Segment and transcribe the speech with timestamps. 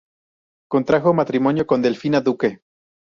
[0.67, 2.63] Contrajo matrimonio con Delfina Duque.